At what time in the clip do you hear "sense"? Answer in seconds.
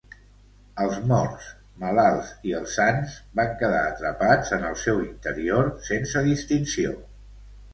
5.91-6.25